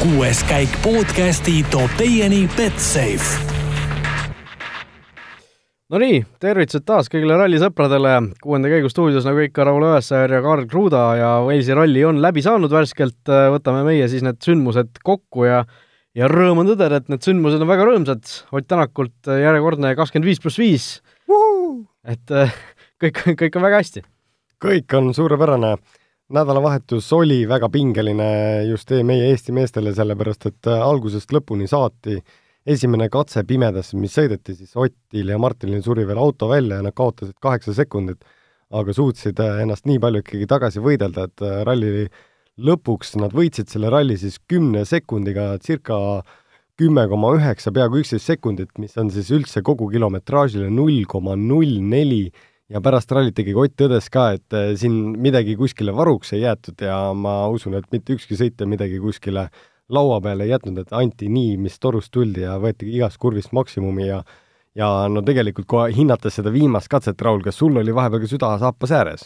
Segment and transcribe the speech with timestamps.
[0.00, 3.58] kuues käik podcasti toob teieni Betsafe.
[5.92, 11.02] Nonii, tervitused taas kõigile rallisõpradele, kuuenda käigu stuudios nagu ikka Raul Õessaar ja Karl Kruda
[11.18, 15.64] ja Walesi ralli on läbi saanud värskelt, võtame meie siis need sündmused kokku ja
[16.16, 20.40] ja rõõm on tõdeda, et need sündmused on väga rõõmsad, Ott Tänakult järjekordne kakskümmend viis
[20.40, 20.90] pluss viis,
[22.08, 22.36] et
[23.02, 24.06] kõik, kõik on väga hästi.
[24.64, 25.76] kõik on suurepärane,
[26.30, 28.30] nädalavahetus oli väga pingeline
[28.68, 32.38] just meie Eesti meestele, sellepärast et algusest lõpuni saati äh,
[32.68, 36.96] esimene katse pimedas, mis sõideti, siis Otil ja Martinil suri veel auto välja ja nad
[36.96, 38.24] kaotasid kaheksa sekundit,
[38.70, 42.06] aga suutsid äh, ennast nii palju ikkagi tagasi võidelda, et äh, ralli
[42.60, 46.20] lõpuks nad võitsid selle ralli siis kümne sekundiga circa
[46.80, 51.80] kümme koma üheksa, peaaegu üksteist sekundit, mis on siis üldse kogu kilometraažile null koma null
[51.80, 52.28] neli
[52.70, 56.86] ja pärast rallit ikkagi Ott tõdes ka, et äh, siin midagi kuskile varuks ei jäetud
[56.86, 59.48] ja ma usun, et mitte ükski sõitja midagi kuskile
[59.90, 64.06] laua peale ei jätnud, et anti nii, mis torust tuldi ja võeti igast kurvist maksimumi
[64.06, 64.22] ja
[64.78, 68.52] ja no tegelikult, kui hinnates seda viimast katset, Raul, kas sul oli vahepeal ka süda
[68.60, 69.24] saapas ääres?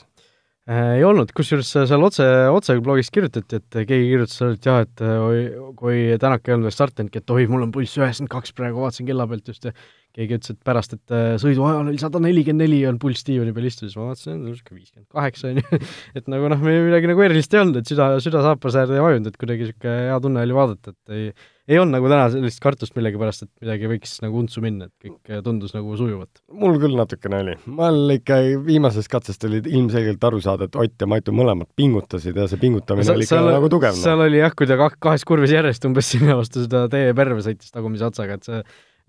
[0.65, 5.03] Ei olnud, kusjuures seal otse, otse blogis kirjutati, et keegi kirjutas seal, et jah, et
[5.05, 5.43] oi,
[5.77, 9.11] kui Tänak ei olnud veel startinudki, et oi, mul on pulss üheksakümmend kaks praegu, vaatasin
[9.11, 9.75] kella pealt just ja
[10.15, 13.55] keegi ütles, et pärast, et äh, sõidu ajal oli sada nelikümmend neli on pulss diivani
[13.57, 15.81] peal istudes, ma vaatasin, niisugune viiskümmend kaheksa on ju,
[16.21, 19.33] et nagu noh, midagi nagu erilist ei olnud, et süda, süda saapas äärde ei vajunud,
[19.33, 21.27] et kuidagi niisugune hea tunne oli vaadata, et ei,
[21.67, 25.35] ei olnud nagu täna sellist kartust millegipärast, et midagi võiks nagu untsu minna, et kõik
[25.35, 26.45] äh, tundus nagu sujuvat.
[26.63, 27.59] mul küll natukene oli.
[27.67, 28.39] mul ikka
[28.71, 33.11] viimasest katsest oli ilmselgelt aru saada, et Ott ja Matu mõlemad pingutasid ja see pingutamine
[33.11, 33.99] sa, oli ikka nagu tugev.
[33.99, 37.75] seal oli jah, kui ta kahes kurvis järjest umbes sinna vastu seda tee perve sõitis
[37.75, 38.63] tagumise otsaga, et see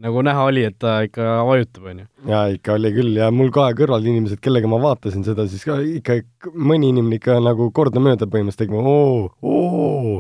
[0.04, 2.08] nagu näha oli, et ta ikka vajutab, on ju.
[2.32, 5.78] jaa, ikka oli küll ja mul kohe kõrval inimesed, kellega ma vaatasin seda, siis ka
[5.80, 6.20] ikka
[6.52, 10.18] mõni inimene ikka nagu kordamööda põhimõtteliselt tegi oo, oo,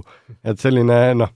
[0.47, 1.33] et selline noh,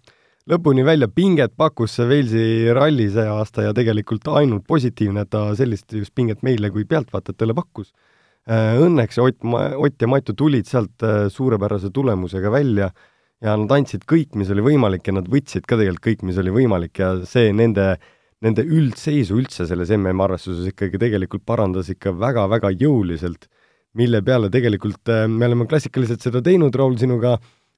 [0.50, 5.50] lõpuni välja pinget pakkus see Walesi ralli see aasta ja tegelikult ainult positiivne, et ta
[5.60, 7.92] sellist just pinget meile kui pealtvaatajatele pakkus.
[8.50, 9.44] Äh, õnneks Ott,
[9.78, 12.88] Ott ja Matu tulid sealt äh, suurepärase tulemusega välja
[13.44, 16.56] ja nad andsid kõik, mis oli võimalik ja nad võtsid ka tegelikult kõik, mis oli
[16.56, 18.08] võimalik ja see nende äh,
[18.46, 23.50] nende üldseisu üldse selles MM-arvestuses ikkagi tegelikult parandas ikka väga-väga jõuliselt,
[24.00, 27.38] mille peale tegelikult äh, me oleme klassikaliselt seda teinud, Raul, sinuga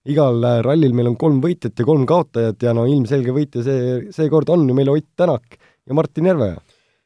[0.09, 3.97] igal äh, rallil meil on kolm võitjat ja kolm kaotajat ja no ilmselge võitja see,
[4.13, 5.57] seekord on ju meil Ott Tänak
[5.87, 6.59] ja Martin Järveoja.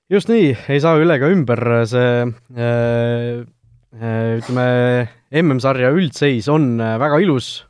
[0.10, 3.46] just nii, ei saa üle ega ümber, see äh,
[3.96, 4.68] äh, ütleme,
[5.42, 7.66] MM-sarja üldseis on äh, väga ilus,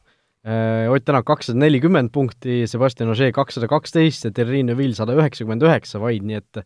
[0.45, 5.97] Ott Tänak kakssada nelikümmend punkti, Sebastian Ogier kakssada kaksteist ja Terri Neville sada üheksakümmend üheksa
[6.03, 6.59] vaid, nii et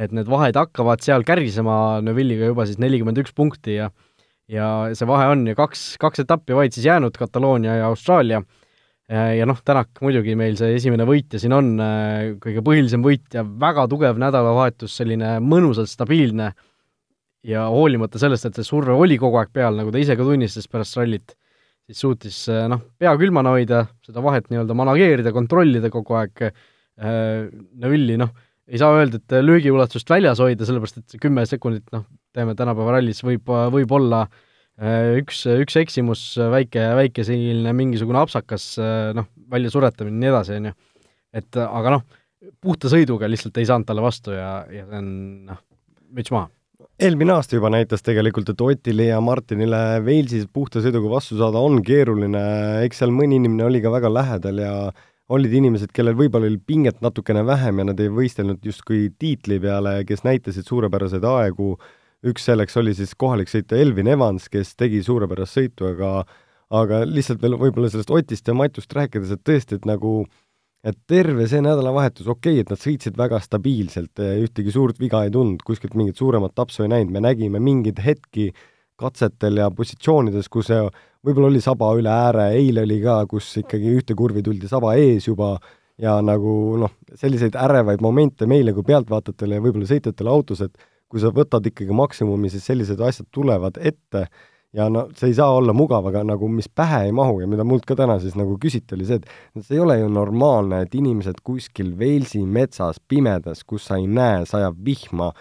[0.00, 3.90] et need vahed hakkavad seal kärisema Neville'iga juba siis nelikümmend üks punkti ja
[4.52, 4.66] ja
[4.96, 8.42] see vahe on ju kaks, kaks etappi vaid siis jäänud, Kataloonia ja Austraalia,
[9.12, 13.86] ja noh, Tänak muidugi meil see esimene võitja siin on, äh, kõige põhilisem võitja, väga
[13.90, 16.52] tugev nädalavahetus, selline mõnusalt stabiilne
[17.46, 20.68] ja hoolimata sellest, et see surve oli kogu aeg peal, nagu ta ise ka tunnistas
[20.70, 21.36] pärast rallit
[21.88, 26.54] siis suutis eh, noh, pea külmana hoida, seda vahet nii-öelda manageerida, kontrollida kogu aeg äh,,
[27.82, 28.32] Neville'i noh,
[28.68, 32.06] ei saa öelda, et löögiulatust väljas hoida, sellepärast et see kümme sekundit, noh,
[32.36, 38.74] teeme tänapäeva rallis, võib, võib olla äh, üks, üks eksimus, väike, väike selline mingisugune apsakas,
[39.16, 40.78] noh, väljasuretamine ja nii edasi, on ju.
[41.42, 42.08] et aga noh,
[42.62, 45.14] puhta sõiduga lihtsalt ei saanud talle vastu ja, ja see on
[45.50, 45.62] noh,
[46.12, 46.50] müts maha
[47.02, 51.80] eelmine aasta juba näitas tegelikult, et Otile ja Martinile Walesis puhta sõiduga vastu saada on
[51.86, 52.42] keeruline,
[52.86, 54.74] eks seal mõni inimene oli ka väga lähedal ja
[55.32, 60.00] olid inimesed, kellel võib-olla oli pinget natukene vähem ja nad ei võistelnud justkui tiitli peale,
[60.08, 61.74] kes näitasid suurepäraseid aegu,
[62.28, 66.22] üks selleks oli siis kohalik sõitja Elvin Evans, kes tegi suurepärast sõitu, aga
[66.72, 70.41] aga lihtsalt veel võib-olla sellest Otist ja Matust rääkides, et tõesti, et nagu äh,
[70.82, 75.30] et terve see nädalavahetus, okei okay,, et nad sõitsid väga stabiilselt, ühtegi suurt viga ei
[75.34, 78.50] tundnud, kuskilt mingit suuremat tapsu ei näinud, me nägime mingeid hetki
[78.98, 80.70] katsetel ja positsioonides, kus
[81.22, 85.28] võib-olla oli saba üle ääre, eile oli ka, kus ikkagi ühte kurvi tuldi saba ees
[85.30, 85.54] juba
[86.02, 91.20] ja nagu noh, selliseid ärevaid momente meile kui pealtvaatajatele ja võib-olla sõitjatele autos, et kui
[91.22, 94.26] sa võtad ikkagi maksimumi, siis sellised asjad tulevad ette
[94.76, 97.64] ja no see ei saa olla mugav, aga nagu mis pähe ei mahu ja mida
[97.68, 100.94] mult ka täna siis nagu küsiti, oli see, et see ei ole ju normaalne, et
[100.96, 105.32] inimesed kuskil Walesi metsas pimedas, kus sa ei näe, sajab vihma,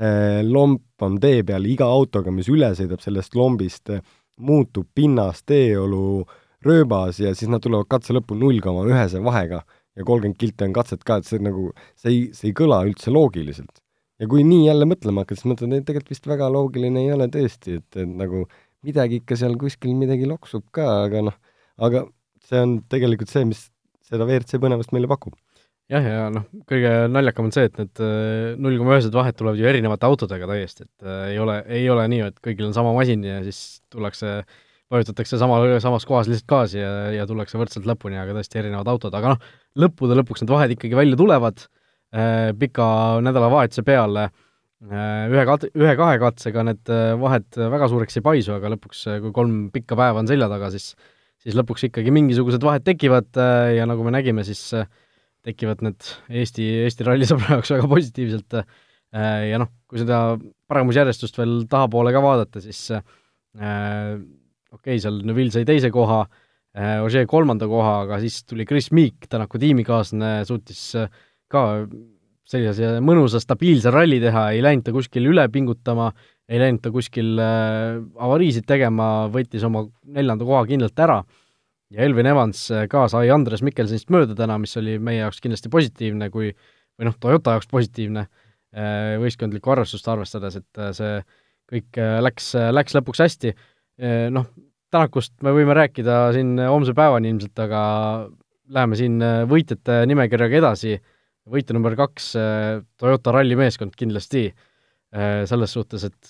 [0.00, 3.94] eh, lomp on tee peal, iga autoga, mis üle sõidab sellest lombist,
[4.40, 6.24] muutub pinnas, teeolu,
[6.64, 9.62] rööbas ja siis nad tulevad katse lõppu null koma ühese vahega
[9.96, 13.12] ja kolmkümmend kilti on katset ka, et see nagu, see ei, see ei kõla üldse
[13.14, 13.80] loogiliselt.
[14.20, 17.30] ja kui nii jälle mõtlema hakata, siis mõtled, et tegelikult vist väga loogiline ei ole
[17.32, 18.44] tõesti, et, et nagu
[18.86, 21.36] midagi ikka seal kuskil midagi loksub ka, aga noh,
[21.80, 22.06] aga
[22.48, 23.68] see on tegelikult see, mis
[24.06, 25.36] seda WRC põnevust meile pakub.
[25.90, 28.02] jah, ja noh, kõige naljakam on see, et need
[28.62, 32.06] null koma ühesed vahed tulevad ju erinevate autodega täiesti, et äh, ei ole, ei ole
[32.12, 34.40] nii, et kõigil on sama masin ja siis tullakse
[34.90, 39.14] vajutatakse sama, samas kohas lihtsalt gaasi ja, ja tullakse võrdselt lõpuni, aga tõesti erinevad autod,
[39.18, 41.66] aga noh, lõppude lõpuks need vahed ikkagi välja tulevad
[42.14, 42.86] äh, pika
[43.26, 44.46] nädalavahetuse peale äh,,
[44.80, 49.34] ühe kat-, ühe-kahe katsega need äh, vahed väga suureks ei paisu, aga lõpuks, äh, kui
[49.36, 50.94] kolm pikka päeva on selja taga, siis
[51.40, 54.88] siis lõpuks ikkagi mingisugused vahed tekivad äh, ja nagu me nägime, siis äh,
[55.46, 58.66] tekivad need Eesti, Eesti rallisõbra jaoks väga positiivselt äh,
[59.50, 60.20] ja noh, kui seda
[60.70, 63.02] paremusjärjestust veel tahapoole ka vaadata, siis äh,
[64.70, 68.90] okei okay,, seal Neville sai teise koha äh,, Ožee kolmanda koha, aga siis tuli Chris
[68.96, 71.08] Meek, Tänaku tiimikaaslane, suutis äh,
[71.50, 71.64] ka
[72.50, 76.10] sellise mõnusa stabiilse ralli teha, ei läinud ta kuskil üle pingutama,
[76.50, 81.20] ei läinud ta kuskil äh, avariisid tegema, võttis oma neljanda koha kindlalt ära.
[81.90, 85.70] Ja Elvin Evans äh, ka sai Andres Mikkelsonist mööda täna, mis oli meie jaoks kindlasti
[85.72, 91.14] positiivne, kui või noh, Toyota jaoks positiivne äh, võistkondlikku arvestust arvestades, et äh, see
[91.70, 93.52] kõik läks, läks lõpuks hästi.
[94.34, 94.48] Noh,
[94.90, 97.82] Tänakust me võime rääkida siin homse päevani ilmselt, aga
[98.74, 100.96] läheme siin võitjate nimekirjaga edasi,
[101.52, 104.50] võitja number kaks, eh, Toyota rallimeeskond kindlasti,
[105.10, 106.28] selles suhtes, et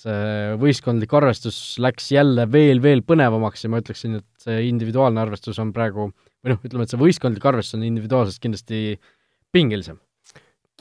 [0.57, 5.69] võistkondlik arvestus läks jälle veel, veel põnevamaks ja ma ütleksin, et see individuaalne arvestus on
[5.75, 6.07] praegu,
[6.41, 8.95] või noh, ütleme, et see võistkondlik arvestus on individuaalsest kindlasti
[9.53, 9.99] pingelisem.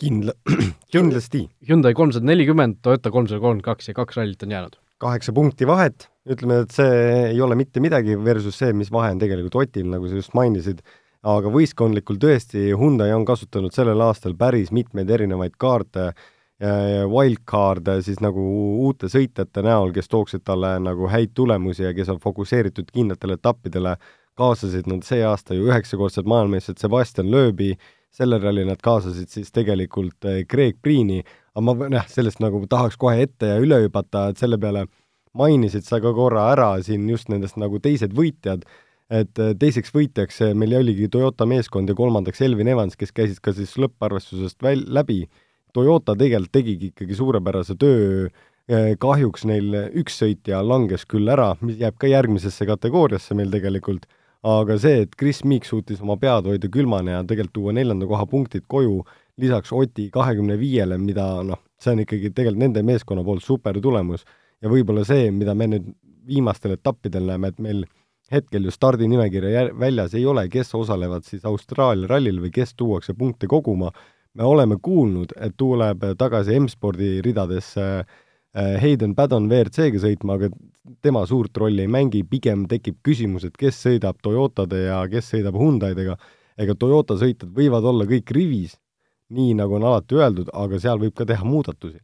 [0.01, 0.33] kindla-,
[0.97, 1.43] kindlasti.
[1.69, 4.81] Hyundai kolmsada nelikümmend, Toyota kolmsada kolmkümmend kaks ja kaks rallit on jäänud.
[5.05, 6.97] kaheksa punkti vahet ütleme, et see
[7.31, 10.83] ei ole mitte midagi versus see, mis vahe on tegelikult Otil, nagu sa just mainisid,
[11.27, 16.13] aga võistkondlikul tõesti Hyundai on kasutanud sellel aastal päris mitmeid erinevaid kaarte,
[17.09, 18.43] wildcard'e siis nagu
[18.85, 23.95] uute sõitjate näol, kes tooksid talle nagu häid tulemusi ja kes on fokusseeritud kindlatele etappidele,
[24.37, 27.73] kaasasid nad see aasta ju üheksakordset maailmameistrit Sebastian Loebi,
[28.13, 31.23] sellel rallil nad kaasasid siis tegelikult eh, Craig Priini,
[31.55, 34.93] aga ma jah, sellest nagu tahaks kohe ette ja üle hüpata, et selle peale äh,
[35.37, 38.65] mainisid sa ka korra ära siin just nendest nagu teised võitjad,
[39.11, 43.41] et äh, teiseks võitjaks äh, meil oligi Toyota meeskond ja kolmandaks Elvin Evans, kes käisid
[43.43, 45.25] ka siis lõpparvestusest väl-, läbi.
[45.75, 48.29] Toyota tegelikult tegigi ikkagi suurepärase töö,
[48.71, 54.07] äh, kahjuks neil üks sõitja langes küll ära, mis jääb ka järgmisesse kategooriasse meil tegelikult,
[54.47, 58.25] aga see, et Chris Meek suutis oma pead hoida külmana ja tegelikult tuua neljanda koha
[58.31, 59.03] punktid koju,
[59.41, 64.25] lisaks Oti kahekümne viiele, mida noh, see on ikkagi tegelikult nende meeskonna poolt super tulemus
[64.61, 65.91] ja võib-olla see, mida me nüüd
[66.31, 67.85] viimastel etappidel näeme, et meil
[68.33, 73.49] hetkel ju stardinimekirja väljas ei ole, kes osalevad siis Austraalia rallil või kes tuuakse punkte
[73.51, 73.91] koguma,
[74.35, 80.51] me oleme kuulnud, et tuleb tagasi M-spordi ridadesse äh, Hayden Paddon WRC-ga sõitma, aga
[81.03, 85.59] tema suurt rolli ei mängi, pigem tekib küsimus, et kes sõidab Toyotade ja kes sõidab
[85.59, 86.15] Hyundai'dega,
[86.61, 88.79] ega Toyota sõitjad võivad olla kõik rivis,
[89.35, 91.99] nii nagu on alati öeldud, aga seal võib ka teha muudatusi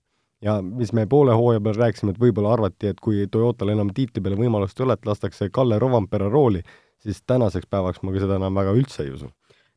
[0.46, 4.22] ja mis me poole hooaja peal rääkisime, et võib-olla arvati, et kui Toyotal enam tiitli
[4.22, 6.62] peale võimalust ei ole, et lastakse Kalle Rovampere rooli,
[7.02, 9.30] siis tänaseks päevaks ma ka seda enam väga üldse ei usu.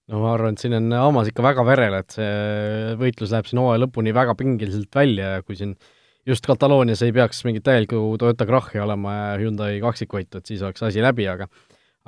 [0.09, 3.61] no ma arvan, et siin on hammas ikka väga verel, et see võitlus läheb siin
[3.61, 5.75] hooaja lõpuni väga pingeliselt välja ja kui siin
[6.29, 10.85] just Kataloonias ei peaks mingit täielikku Toyota krahhi olema ja Hyundai kaksikvõitu, et siis oleks
[10.85, 11.49] asi läbi, aga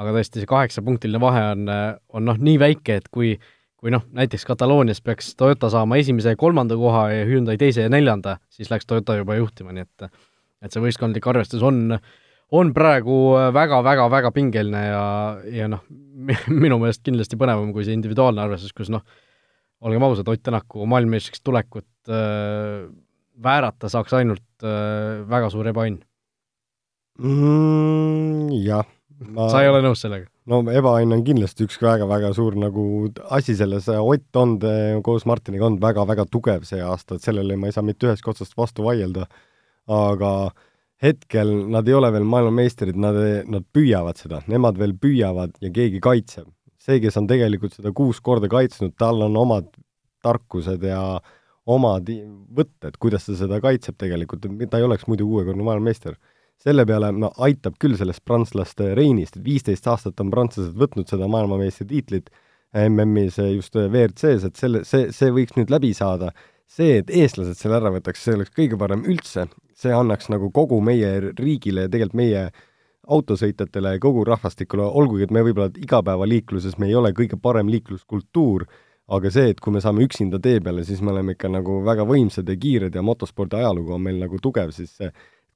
[0.01, 1.67] aga tõesti, see kaheksapunktiline vahe on,
[2.15, 3.35] on noh, nii väike, et kui
[3.81, 7.91] kui noh, näiteks Kataloonias peaks Toyota saama esimese ja kolmanda koha ja Hyundai teise ja
[7.91, 10.11] neljanda, siis läks Toyota juba juhtima, nii et
[10.61, 11.95] et see võistkondlik arvestus on,
[12.53, 13.15] on praegu
[13.55, 15.05] väga-väga-väga pingeline ja,
[15.49, 15.81] ja noh,
[16.63, 19.01] minu meelest kindlasti põnevam kui see individuaalne arvestus, kus noh,
[19.81, 22.85] olgem ausad, Ott Tänaku maailmameistriks tulekut äh,
[23.41, 25.97] väärata saaks ainult äh, väga suur ebaõnn
[27.17, 28.53] mm,.
[28.61, 28.85] jah
[29.25, 29.49] ma...
[29.49, 30.29] sa ei ole nõus sellega?
[30.51, 32.83] No ebaõnn on kindlasti üks väga-väga suur nagu
[33.37, 34.57] asi selles, Ott on
[35.05, 38.57] koos Martiniga olnud väga-väga tugev see aasta, et sellele ma ei saa mitte ühest otsast
[38.57, 39.27] vastu vaielda,
[39.91, 40.31] aga
[41.01, 43.17] hetkel nad ei ole veel maailmameistrid, nad,
[43.49, 46.49] nad püüavad seda, nemad veel püüavad ja keegi kaitseb.
[46.81, 49.67] see, kes on tegelikult seda kuus korda kaitsnud, tal on omad
[50.25, 51.21] tarkused ja
[51.69, 52.07] omad
[52.57, 56.17] võtted, kuidas ta seda kaitseb tegelikult, ta ei oleks muidu kuuekordne maailmameister
[56.61, 62.29] selle peale no aitab küll sellest prantslaste Reinist, viisteist aastat on prantslased võtnud seda maailmameistritiitlit
[62.87, 66.31] MM-is just WRC-s, et selle, see, see võiks nüüd läbi saada.
[66.71, 69.43] see, et eestlased selle ära võtaks, see oleks kõige parem üldse,
[69.75, 72.43] see annaks nagu kogu meie riigile ja tegelikult meie
[73.11, 78.63] autosõitjatele ja kogu rahvastikule, olgugi et me võib-olla igapäevaliikluses me ei ole kõige parem liikluskultuur,
[79.11, 82.05] aga see, et kui me saame üksinda tee peale, siis me oleme ikka nagu väga
[82.07, 85.11] võimsad ja kiired ja motospordi ajalugu on meil nagu tugev, siis see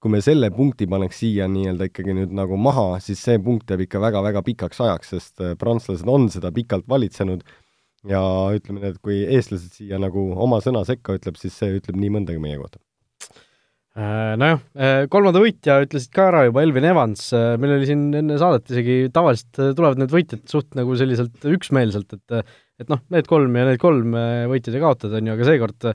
[0.05, 3.87] kui me selle punkti paneks siia nii-öelda ikkagi nüüd nagu maha, siis see punkt jääb
[3.87, 7.41] ikka väga-väga pikaks ajaks, sest äh, prantslased on seda pikalt valitsenud
[8.05, 8.19] ja
[8.53, 12.11] ütleme nii, et kui eestlased siia nagu oma sõna sekka ütleb, siis see ütleb nii
[12.19, 12.77] mõndagi meie kohta.
[13.97, 17.25] Äh, nojah, äh, kolmanda võitja ütlesid ka ära juba Elvin Evans,
[17.57, 22.53] meil oli siin enne saadet isegi tavaliselt tulevad need võitjad suht nagu selliselt üksmeelselt, et
[22.83, 24.13] et noh, need kolm ja need kolm
[24.51, 25.89] võitjad ja kaotad, on ju, aga seekord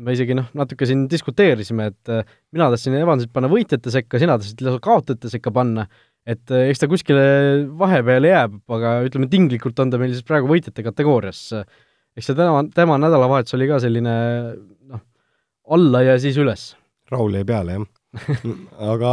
[0.00, 2.12] me isegi noh, natuke siin diskuteerisime, et
[2.54, 5.86] mina tahtsin Evansit panna võitjate sekka, sina tahtsid lausa kaotajate sekka panna
[6.28, 7.22] et eh, eks ta kuskile
[7.80, 11.42] vahepeale jääb, aga ütleme, tinglikult on ta meil siis praegu võitjate kategoorias.
[12.16, 14.16] eks see tema, tema nädalavahetus oli ka selline
[14.90, 15.04] noh,
[15.70, 16.72] alla ja siis üles.
[17.10, 17.88] Raul jäi peale, jah
[18.92, 19.10] aga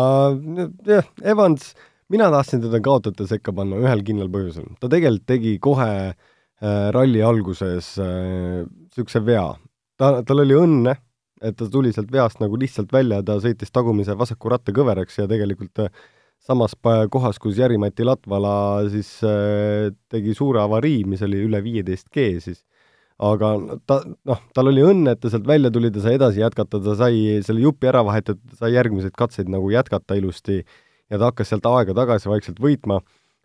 [0.90, 1.76] jah, Evans,
[2.10, 4.72] mina tahtsin teda kaotajate sekka panna ühel kindlal põhjusel.
[4.82, 9.48] ta tegelikult tegi kohe äh, ralli alguses niisuguse äh, vea.
[9.98, 10.96] Ta, tal oli õnne,
[11.46, 15.28] et ta tuli sealt veast nagu lihtsalt välja, ta sõitis tagumise vasaku ratta kõveraks ja
[15.30, 15.92] tegelikult äh,
[16.48, 16.74] samas
[17.12, 18.56] kohas, kus Jari-Mati Latvala
[18.94, 22.64] siis äh, tegi suure avarii, mis oli üle viieteist G siis,
[23.18, 23.54] aga
[23.90, 26.98] ta, noh, tal oli õnne, et ta sealt välja tuli, ta sai edasi jätkata, ta
[26.98, 31.66] sai selle jupi ära vahetatud, sai järgmiseid katseid nagu jätkata ilusti ja ta hakkas sealt
[31.70, 33.02] aega tagasi vaikselt võitma,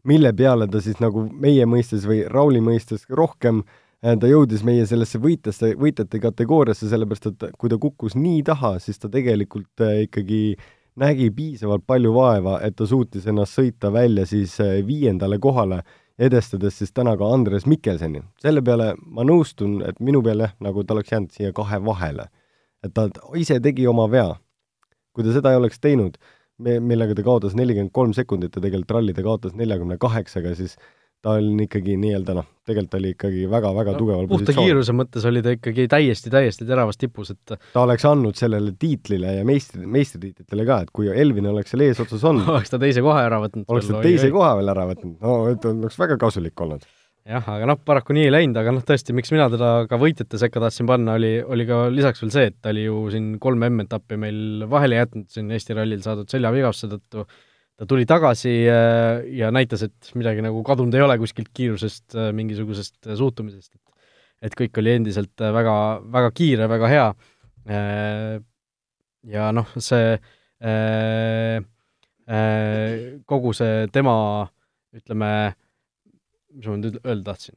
[0.09, 4.87] mille peale ta siis nagu meie mõistes või Rauli mõistes rohkem äh, ta jõudis meie
[4.87, 10.05] sellesse võitjaste, võitjate kategooriasse, sellepärast et kui ta kukkus nii taha, siis ta tegelikult äh,
[10.09, 15.39] ikkagi äh, nägi piisavalt palju vaeva, et ta suutis ennast sõita välja siis eh, viiendale
[15.43, 15.83] kohale,
[16.19, 18.23] edestades siis täna ka Andres Mikkelseni.
[18.41, 22.29] selle peale ma nõustun, et minu peale nagu ta oleks jäänud siia kahe vahele.
[22.85, 24.37] et ta ise tegi oma vea.
[25.13, 26.19] kui ta seda ei oleks teinud,
[26.59, 30.77] me, millega ta kaotas nelikümmend kolm sekundit ja tegelikult ralli ta kaotas neljakümne kaheksaga, siis
[31.23, 34.67] ta on ikkagi nii-öelda noh, tegelikult oli ikkagi väga-väga no, tugeval puhta positsioon.
[34.69, 39.37] kiiruse mõttes oli ta ikkagi täiesti, täiesti teravas tipus, et ta oleks andnud sellele tiitlile
[39.39, 43.23] ja meistri, meistritiitlitele ka, et kui Elvin oleks seal eesotsas olnud oleks ta teise koha
[43.29, 43.69] ära võtnud.
[43.71, 44.35] oleks ta teise või...
[44.41, 46.89] koha veel ära võtnud, no et oleks väga kasulik olnud.
[47.31, 50.43] jah, aga noh, paraku nii ei läinud, aga noh, tõesti, miks mina teda ka võitjate
[50.43, 53.63] sekka tahtsin panna, oli, oli ka lisaks veel see, et ta oli ju siin kolm
[53.71, 57.29] M-etappi meil vahele jätnud siin Eesti rallil saadud seljavigastuse tõttu,
[57.83, 62.29] ta tuli tagasi äh, ja näitas, et midagi nagu kadunud ei ole kuskilt kiirusest, äh,
[62.37, 63.89] mingisugusest äh, suhtumisest, et
[64.43, 65.75] et kõik oli endiselt väga,
[66.15, 67.05] väga kiire, väga hea.
[69.31, 70.17] ja noh, see
[73.31, 74.17] kogu see tema,
[74.99, 75.31] ütleme,
[76.59, 77.55] mis ma nüüd öelda tahtsin?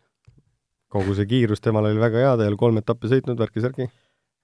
[0.94, 3.89] kogu see kiirus temal oli väga hea, ta ei ole kolm etappi sõitnud, värki-särki.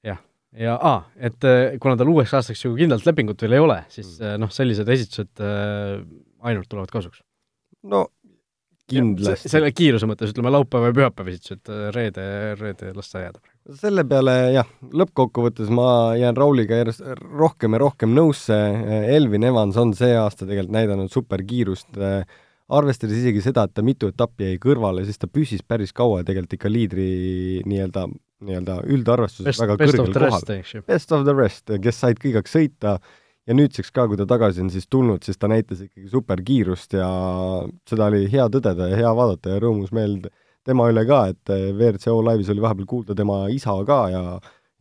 [0.09, 0.17] jah
[0.57, 4.17] ja aa, et äh, kuna tal uueks aastaks ju kindlalt lepingut veel ei ole, siis
[4.17, 4.25] mm.
[4.27, 6.01] Äh, noh, sellised esitused äh,
[6.47, 7.21] ainult tulevad kasuks.
[7.87, 8.07] no
[8.91, 9.47] kindlasti.
[9.47, 12.25] selle kiiruse mõttes, ütleme laupäeva ja pühapäeva esitused, reede,
[12.59, 13.77] reede las ta jääda praegu.
[13.79, 14.69] selle peale jah,
[15.03, 15.87] lõppkokkuvõttes ma
[16.19, 18.57] jään Rauliga järjest rohkem ja rohkem nõusse,
[19.15, 21.95] Elvin Evans on see aasta tegelikult näidanud superkiirust,
[22.71, 26.57] arvestades isegi seda, et ta mitu etappi jäi kõrvale, siis ta püsis päris kaua tegelikult
[26.57, 27.07] ikka liidri
[27.67, 28.07] nii-öelda
[28.41, 30.83] nii-öelda üldarvestuses väga best kõrgel kohal.
[30.87, 32.95] Best of the rest, kes said kõigeks sõita
[33.47, 37.09] ja nüüdseks ka, kui ta tagasi on siis tulnud, siis ta näitas ikkagi superkiirust ja
[37.89, 40.17] seda oli hea tõdeda ja hea vaadata ja rõõmus meel
[40.65, 44.23] tema üle ka, et WRCO laivis oli vahepeal kuulda tema isa ka ja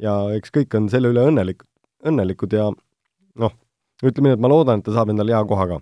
[0.01, 1.65] ja eks kõik on selle üle õnnelik,
[2.09, 2.71] õnnelikud ja
[3.41, 3.57] noh,
[4.01, 5.81] ütleme nii, et ma loodan, et ta saab endale hea koha ka.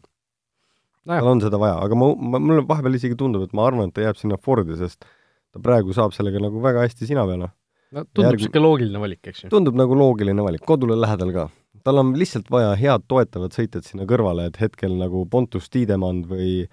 [1.09, 3.97] Tal on seda vaja, aga ma, ma, mulle vahepeal isegi tundub, et ma arvan, et
[3.97, 5.07] ta jääb sinna Fordi, sest
[5.55, 7.49] ta praegu saab sellega nagu väga hästi sina peale
[7.95, 8.67] no tundub niisugune järg...
[8.67, 9.53] loogiline valik, eks ju?
[9.53, 11.47] tundub nagu loogiline valik, kodule lähedal ka.
[11.85, 16.69] tal on lihtsalt vaja head toetavat sõitjat sinna kõrvale, et hetkel nagu Pontus Tiidemand või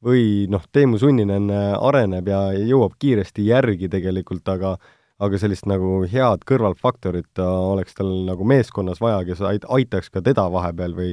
[0.00, 4.78] või noh, Teemu Sunninen areneb ja jõuab kiiresti järgi tegelikult, aga
[5.20, 10.46] aga sellist nagu head kõrvalfaktorit oleks tal nagu meeskonnas vaja, kes ait-, aitaks ka teda
[10.52, 11.10] vahepeal või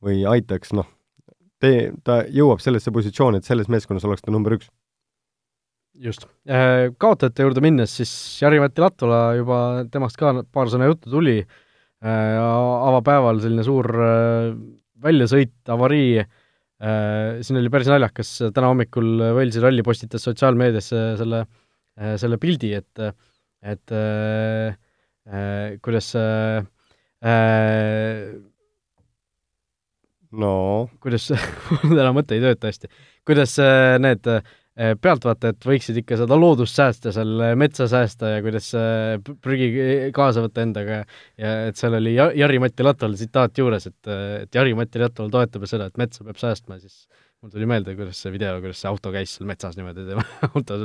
[0.00, 0.88] või aitaks noh,
[1.60, 4.70] tee, ta jõuab sellesse positsiooni, et selles meeskonnas oleks ta number üks.
[6.00, 6.24] Just.
[6.48, 9.58] Äh, kaotajate juurde minnes, siis Jari-Mati Latvala juba,
[9.92, 14.52] temast ka paar sõna juttu tuli, äh, avapäeval selline suur äh,
[15.04, 16.22] väljasõit, avarii,
[16.80, 21.42] siin oli päris naljakas, täna hommikul Walesi ralli postitas sotsiaalmeediasse selle,
[22.20, 23.02] selle pildi, et
[23.60, 23.92] et
[25.84, 26.64] kuidas äh,
[30.32, 30.54] no
[31.02, 31.30] kuidas
[31.82, 32.90] mul täna mõte ei tööta hästi,
[33.26, 33.56] kuidas
[34.02, 34.42] need äh,
[35.02, 38.70] pealtvaatajad võiksid ikka seda loodust säästa, seal eh, metsa säästa ja kuidas
[39.42, 39.70] prügi
[40.16, 41.00] kaasa võtta endaga
[41.40, 44.12] ja et seal oli Jari-Mati Latval tsitaat juures, et,
[44.44, 47.04] et Jari-Mati Latval toetab seda, et metsa peab säästma, siis
[47.42, 50.80] mul tuli meelde, kuidas see video, kuidas see auto käis seal metsas niimoodi, tema auto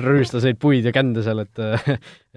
[0.00, 1.62] rüüstas neid puid ja kände seal, et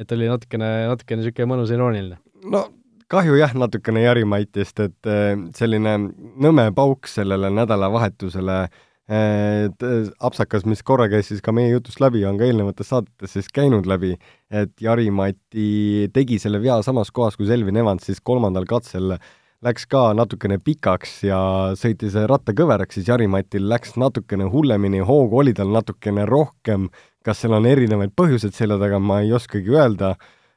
[0.03, 2.19] et oli natukene, natukene niisugune mõnus irooniline.
[2.53, 2.67] no
[3.13, 5.99] kahju jah, natukene Jari-Matist, et äh, selline
[6.41, 8.63] nõme pauk sellele nädalavahetusele
[9.03, 9.83] et
[10.23, 13.87] apsakas, mis korra käis siis ka meie jutust läbi, on ka eelnevates saadetes siis käinud
[13.89, 14.13] läbi,
[14.47, 19.17] et Jari-Mati tegi selle vea samas kohas, kus Elvin Evans siis kolmandal katsel
[19.63, 21.39] läks ka natukene pikaks ja
[21.79, 26.89] sõitis ratta kõveraks, siis Jari-Matil läks natukene hullemini, hoogu oli tal natukene rohkem,
[27.23, 30.15] kas seal on erinevaid põhjuseid selle taga, ma ei oskagi öelda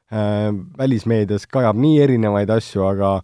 [0.09, 3.17] välismeedias kajab nii erinevaid asju, aga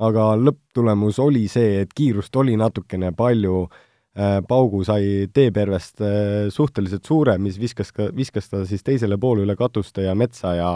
[0.00, 3.66] aga lõpptulemus oli see, et kiirust oli natukene palju.
[3.66, 3.86] Äh,,
[4.18, 9.44] Äh, paugu sai teepervest äh, suhteliselt suure, mis viskas ka, viskas ta siis teisele poole
[9.44, 10.70] üle katuste ja metsa ja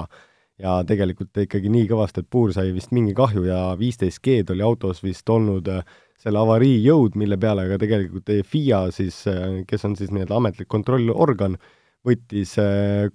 [0.63, 4.63] ja tegelikult ikkagi nii kõvasti, et puur sai vist mingi kahju ja viisteist G-d oli
[4.63, 5.83] autos vist olnud äh,
[6.23, 9.19] selle avarii jõud, mille peale ka tegelikult FIA siis,
[9.67, 11.59] kes on siis nii-öelda ametlik kontrollorgan,
[12.05, 12.55] võttis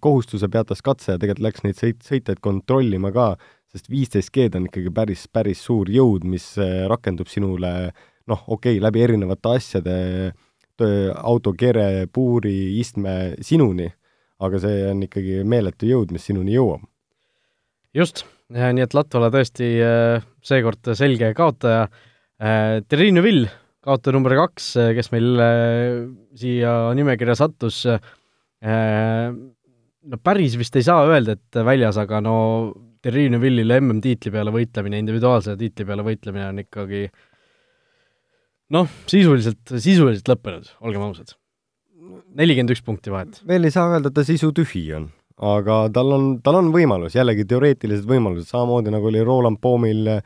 [0.02, 3.36] kohustuse, peatas katse ja tegelikult läks neid sõit, sõitjaid kontrollima ka,
[3.70, 6.56] sest viisteist G-d on ikkagi päris, päris suur jõud, mis
[6.90, 9.96] rakendub sinule äh, noh, okei okay,, läbi erinevate asjade,
[11.20, 13.90] auto kere, puuri, istme sinuni,
[14.46, 16.86] aga see on ikkagi meeletu jõud, mis sinuni jõuab.
[17.96, 21.90] just, nii et Latvala tõesti äh, seekord selge kaotaja.
[22.40, 23.50] Äh, Terrine Vill,
[23.84, 25.44] kaotaja number kaks, äh, kes meil
[26.40, 27.84] siia nimekirja sattus,
[28.64, 32.36] no päris vist ei saa öelda, et väljas, aga no
[33.00, 37.06] Terrine Villile MM-tiitli peale võitlemine, individuaalse tiitli peale võitlemine on ikkagi
[38.76, 41.38] noh, sisuliselt, sisuliselt lõppenud, olgem ausad.
[42.36, 43.40] nelikümmend üks punkti vahet.
[43.48, 45.08] veel ei saa öelda, et ta sisu tühi on,
[45.40, 50.20] aga tal on, tal on võimalus, jällegi teoreetilised võimalused, samamoodi nagu oli Roland Poomil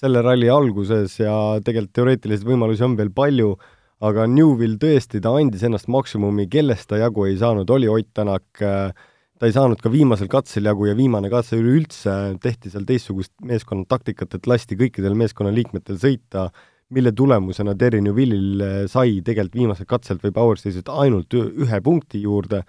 [0.00, 3.56] selle ralli alguses ja tegelikult teoreetilisi võimalusi on veel palju,
[4.00, 8.46] aga Newvil tõesti, ta andis ennast maksimumi, kellest ta jagu ei saanud, oli Ott Tänak,
[8.56, 13.84] ta ei saanud ka viimasel katsel jagu ja viimane katse üleüldse tehti seal teistsugust meeskonna
[13.88, 16.48] taktikat, et lasti kõikidel meeskonnaliikmetel sõita
[16.90, 22.22] mille tulemusena Terry Newvillil eh, sai tegelikult viimasel katselt või Power Stage'ilt ainult ühe punkti
[22.24, 22.64] juurde,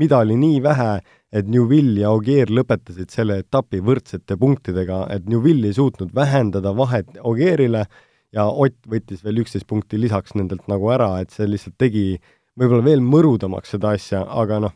[0.00, 0.90] mida oli nii vähe,
[1.32, 7.18] et Newvill ja Ogier lõpetasid selle etapi võrdsete punktidega, et Newvill ei suutnud vähendada vahet
[7.24, 7.86] Ogierile
[8.36, 12.06] ja Ott võttis veel üksteist punkti lisaks nendelt nagu ära, et see lihtsalt tegi
[12.56, 14.74] võib-olla veel mõrudamaks seda asja, aga noh,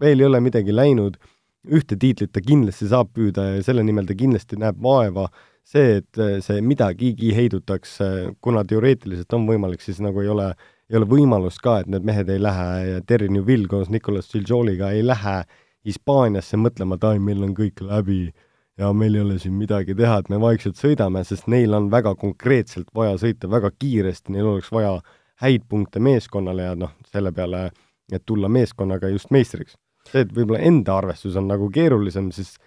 [0.00, 1.18] veel ei ole midagi läinud,
[1.64, 5.30] ühte tiitlit ta kindlasti saab püüda ja selle nimel ta kindlasti näeb vaeva
[5.64, 7.96] see, et äh, see midagigi heidutaks,
[8.44, 10.50] kuna teoreetiliselt on võimalik, siis nagu ei ole,
[10.92, 14.92] ei ole võimalust ka, et need mehed ei lähe ja Terry Newville koos Nicolas Giljoliga
[14.92, 15.42] ei lähe
[15.84, 18.20] Hispaaniasse mõtlema, et ai, meil on kõik läbi
[18.78, 22.14] ja meil ei ole siin midagi teha, et me vaikselt sõidame, sest neil on väga
[22.18, 24.98] konkreetselt vaja sõita väga kiiresti, neil oleks vaja
[25.42, 27.68] häid punkte meeskonnale ja noh, selle peale,
[28.12, 29.78] et tulla meeskonnaga just meistriks.
[30.10, 32.58] see, et võib-olla enda arvestus on nagu keerulisem, siis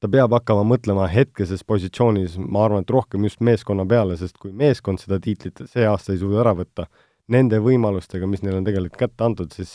[0.00, 4.52] ta peab hakkama mõtlema hetkeses positsioonis, ma arvan, et rohkem just meeskonna peale, sest kui
[4.52, 6.86] meeskond seda tiitlit see aasta ei suuda ära võtta,
[7.32, 9.72] nende võimalustega, mis neile on tegelikult kätte antud, siis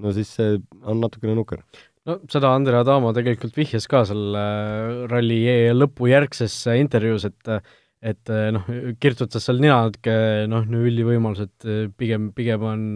[0.00, 1.60] no siis see on natukene nukker.
[2.08, 7.54] No seda Andrea Adamo tegelikult vihjas ka selle äh, ralli e lõpujärgses intervjuus, et
[8.02, 8.66] et äh, noh,
[8.98, 10.14] kirtutas seal nina natuke,
[10.50, 12.86] noh, Nüülli võimalused äh, pigem, pigem on,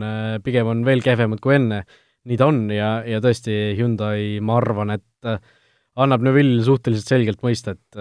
[0.43, 1.85] pigem on veel kehvemad kui enne.
[2.27, 5.29] nii ta on ja, ja tõesti, Hyundai, ma arvan, et
[6.03, 8.01] annab Neville suhteliselt selgelt mõista, et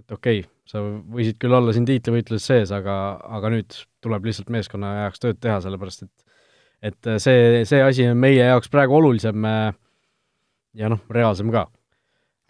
[0.00, 2.96] et okei okay,, sa võisid küll olla siin tiitlivõitluses sees, aga,
[3.38, 8.18] aga nüüd tuleb lihtsalt meeskonna jaoks tööd teha, sellepärast et et see, see asi on
[8.18, 9.46] meie jaoks praegu olulisem
[10.78, 11.66] ja noh, reaalsem ka.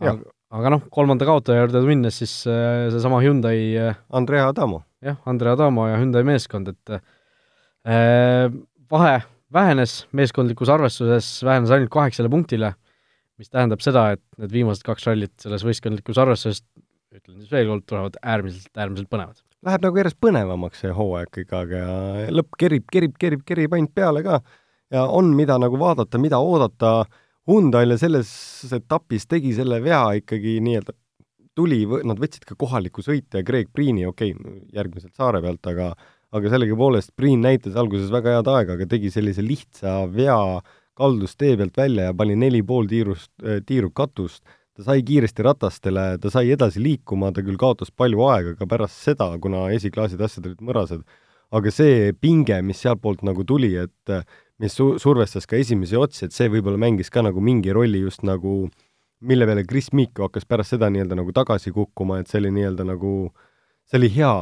[0.00, 0.16] aga,
[0.61, 4.83] aga noh, kolmanda kaotaja juurde minnes, siis seesama Hyundai Andrea Adamo.
[5.04, 8.52] jah, Andrea Adamo ja Hyundai meeskond, et äh,
[8.90, 9.16] vahe
[9.52, 12.74] vähenes meeskondlikus arvestuses, vähenes ainult kaheksale punktile
[13.40, 16.64] mis tähendab seda, et need viimased kaks rallit selles võistkondlikus arvestuses,
[17.14, 19.40] ütlen siis veel kord, tulevad äärmiselt, äärmiselt põnevad.
[19.66, 21.87] Läheb nagu järjest põnevamaks see hooaeg aeg ja
[22.33, 24.38] lõpp kerib, kerib, kerib, kerib ainult peale ka
[24.92, 26.92] ja on, mida nagu vaadata, mida oodata,
[27.50, 28.30] Hyundai'le selles
[28.76, 30.94] etapis tegi selle vea ikkagi nii-öelda
[31.58, 35.90] tuli, nad võtsid ka kohaliku sõitja Greg Priini, okei okay,, järgmiselt saare pealt, aga
[36.30, 40.38] aga sellegipoolest Priin näitas alguses väga head aega, aga tegi sellise lihtsa vea
[40.98, 44.44] kaldus tee pealt välja ja pani neli pool tiirust, äh, tiiru katust,
[44.76, 49.02] ta sai kiiresti ratastele, ta sai edasi liikuma, ta küll kaotas palju aega ka pärast
[49.08, 51.02] seda, kuna esiklaasid asjad olid mõrased,
[51.50, 54.14] aga see pinge, mis sealtpoolt nagu tuli, et
[54.61, 58.25] mis su-, survestas ka esimesi otsi, et see võib-olla mängis ka nagu mingi rolli just
[58.27, 58.68] nagu
[59.20, 62.87] mille peale Chris Mikko hakkas pärast seda nii-öelda nagu tagasi kukkuma, et see oli nii-öelda
[62.88, 63.12] nagu,
[63.88, 64.35] see oli hea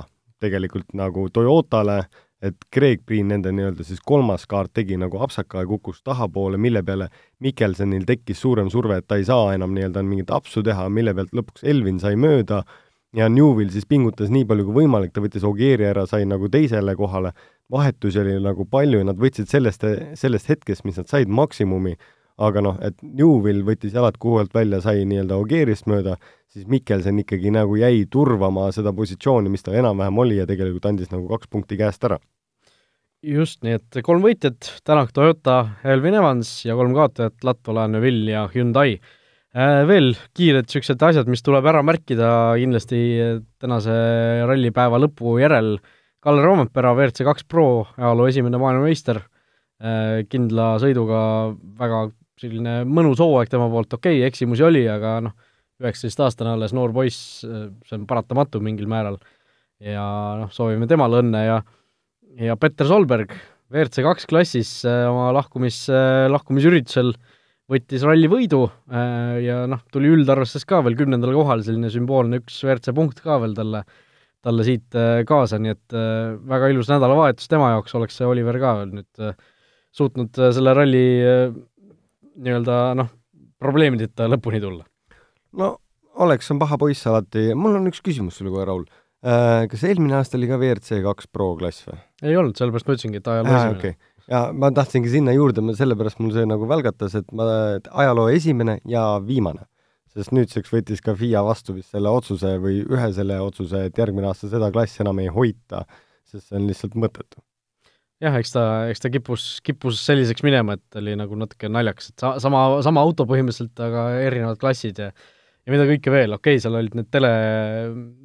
[0.43, 2.05] tegelikult nagu Toyotale,
[2.43, 6.85] et Craig Green, nende nii-öelda siis kolmas kaart, tegi nagu apsaka ja kukkus tahapoole, mille
[6.87, 7.09] peale
[7.43, 11.35] Mikkelsonil tekkis suurem surve, et ta ei saa enam nii-öelda mingit apsu teha, mille pealt
[11.35, 12.63] lõpuks Elvin sai mööda
[13.17, 16.95] ja Newvil siis pingutas nii palju kui võimalik, ta võttis Ogieri ära, sai nagu teisele
[16.99, 17.33] kohale,
[17.73, 19.85] vahetusi oli nagu palju ja nad võtsid sellest,
[20.19, 21.97] sellest hetkest, mis nad said maksimumi,
[22.39, 26.17] aga noh, et Newvil võttis jalad kuuelt välja, sai nii-öelda Ogierist mööda,
[26.53, 31.11] siis Mikkelsen ikkagi nagu jäi turvama seda positsiooni, mis tal enam-vähem oli ja tegelikult andis
[31.15, 32.21] nagu kaks punkti käest ära.
[33.23, 38.49] just, nii et kolm võitjat, Tänak, Toyota, Elvin Evans ja kolm kaotajat, Latvala, Neville ja
[38.55, 39.01] Hyundai
[39.55, 43.01] veel kiired niisugused asjad, mis tuleb ära märkida kindlasti
[43.61, 43.95] tänase
[44.49, 45.79] rallipäeva lõpu järel,
[46.21, 49.21] Kalle Roompere, WRC kaks Pro, ajaloo esimene maailmameister,
[49.81, 51.21] äh, kindla sõiduga
[51.79, 52.09] väga
[52.39, 55.37] selline mõnus hooaeg tema poolt, okei okay,, eksimusi oli, aga noh,
[55.79, 59.17] üheksateistaastane alles noor poiss, see on paratamatu mingil määral,
[59.79, 60.05] ja
[60.41, 61.63] noh, soovime temale õnne ja
[62.39, 63.33] ja Petter Solberg
[63.73, 65.87] WRC kaks klassis äh, oma lahkumis,
[66.35, 67.28] lahkumisüritusel äh,
[67.69, 72.61] võttis ralli võidu äh, ja noh, tuli üldarvestuses ka veel kümnendal kohal, selline sümboolne üks
[72.65, 73.83] WRC punkt ka veel talle,
[74.45, 78.61] talle siit äh, kaasa, nii et äh, väga ilus nädalavahetus tema jaoks, oleks see Oliver
[78.63, 79.35] ka nüüd
[79.99, 81.05] suutnud selle ralli
[82.39, 83.13] nii-öelda noh,
[83.59, 84.85] probleemideta lõpuni tulla.
[85.59, 85.77] no
[86.19, 88.81] Oleks on paha poiss alati, mul on üks küsimus sulle kohe, Raul.
[89.71, 92.01] Kas eelmine aasta oli ka WRC kaks Pro klass või?
[92.27, 93.95] ei olnud, sellepärast ma ütlesingi, et ajaloo esimene okay
[94.29, 97.49] ja ma tahtsingi sinna juurde, ma sellepärast mul see nagu välgatas, et ma,
[98.05, 99.67] ajaloo esimene ja viimane.
[100.19, 104.27] sest nüüdseks võttis ka FIA vastu vist selle otsuse või ühe selle otsuse, et järgmine
[104.27, 105.85] aasta seda klassi enam ei hoita,
[106.27, 107.43] sest see on lihtsalt mõttetu.
[108.25, 112.25] jah, eks ta, eks ta kippus, kippus selliseks minema, et oli nagu natuke naljakas, et
[112.25, 115.13] sa-, sama, sama auto põhimõtteliselt, aga erinevad klassid ja
[115.69, 117.31] ja mida kõike veel, okei okay,, seal olid need tele,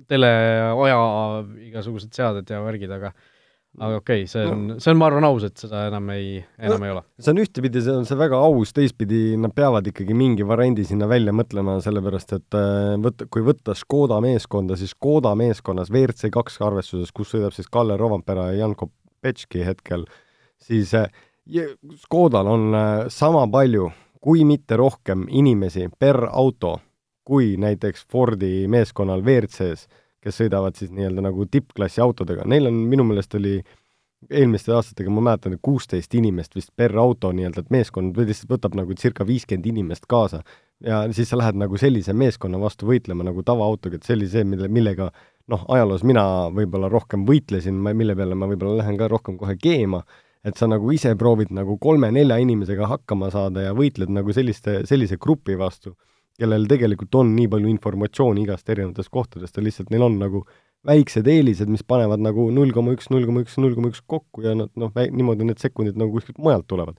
[0.08, 0.72] teleaja
[1.68, 3.12] igasugused seaded ja värgid, aga
[3.80, 6.36] aga okei okay,, see on no., see on, ma arvan, aus, et seda enam ei,
[6.62, 7.04] enam no, ei ole.
[7.18, 11.08] see on ühtepidi, see on see väga aus, teistpidi nad peavad ikkagi mingi variandi sinna
[11.10, 16.60] välja mõtlema, sellepärast et äh, võtta, kui võtta Škoda meeskonda, siis Škoda meeskonnas WRC kaks
[16.66, 20.06] arvestuses, kus sõidab siis Kalle Rovampera ja Jan Kopetški hetkel,
[20.62, 21.10] siis äh,
[22.06, 23.90] Škodal on äh, sama palju,
[24.24, 26.78] kui mitte rohkem inimesi per auto,
[27.24, 29.88] kui näiteks Fordi meeskonnal WRC-s
[30.24, 33.58] kes sõidavad siis nii-öelda nagu tippklassi autodega, neil on, minu meelest oli
[34.32, 38.78] eelmiste aastatega, ma mäletan, et kuusteist inimest vist per auto nii-öelda, et meeskond lihtsalt võtab
[38.80, 40.44] nagu circa viiskümmend inimest kaasa.
[40.84, 44.44] ja siis sa lähed nagu sellise meeskonna vastu võitlema nagu tavaautoga, et see oli see,
[44.44, 45.12] mille, millega
[45.52, 46.24] noh, ajaloos mina
[46.56, 50.04] võib-olla rohkem võitlesin, mille peale ma võib-olla lähen ka rohkem kohe keema,
[50.44, 55.20] et sa nagu ise proovid nagu kolme-nelja inimesega hakkama saada ja võitled nagu selliste, sellise
[55.20, 55.96] grupi vastu
[56.40, 60.44] kellel tegelikult on nii palju informatsiooni igast erinevatest kohtadest ja lihtsalt neil on nagu
[60.88, 64.44] väiksed eelised, mis panevad nagu null koma üks, null koma üks, null koma üks kokku
[64.44, 66.98] ja nad noh, niimoodi need sekundid nagu kuskilt mujalt tulevad.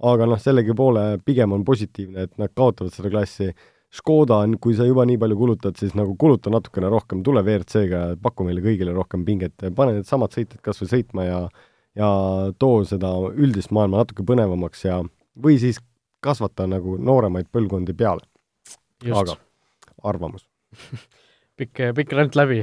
[0.00, 3.50] aga noh, sellegi poole pigem on positiivne, et nad kaotavad seda klassi.
[3.90, 8.14] Škoda on, kui sa juba nii palju kulutad, siis nagu kuluta natukene rohkem, tule WRC-ga,
[8.22, 11.40] paku meile kõigile rohkem pinget, pane needsamad sõitjad kas või sõitma ja
[11.98, 12.08] ja
[12.62, 15.00] too seda üldist maailma natuke põnevamaks ja
[15.42, 15.82] või siis
[16.22, 18.29] kasvata nagu nooremaid põlvkondi peale
[19.08, 19.36] aga
[20.10, 20.46] arvamus.
[21.60, 22.62] Pikk, pikk rant läbi.